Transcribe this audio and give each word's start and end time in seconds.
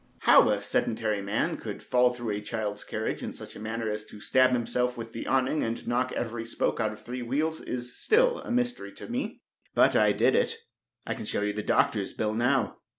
How 0.21 0.49
a 0.49 0.61
sedentary 0.63 1.21
man 1.21 1.57
could 1.57 1.83
fall 1.83 2.11
through 2.11 2.31
a 2.31 2.41
child's 2.41 2.83
carriage 2.83 3.21
in 3.21 3.31
such 3.33 3.55
a 3.55 3.59
manner 3.59 3.87
as 3.87 4.03
to 4.05 4.19
stab 4.19 4.49
himself 4.49 4.97
with 4.97 5.11
the 5.13 5.27
awning 5.27 5.61
and 5.61 5.87
knock 5.87 6.11
every 6.13 6.43
spoke 6.43 6.79
out 6.79 6.91
of 6.91 6.99
three 6.99 7.21
wheels, 7.21 7.61
is 7.61 7.95
still 7.95 8.39
a 8.39 8.49
mystery 8.49 8.93
to 8.93 9.07
me, 9.07 9.43
but 9.75 9.95
I 9.95 10.11
did 10.11 10.33
it. 10.35 10.57
I 11.05 11.13
can 11.13 11.25
show 11.25 11.41
you 11.43 11.53
the 11.53 11.61
doctor's 11.61 12.13
bill 12.13 12.33
now. 12.33 12.77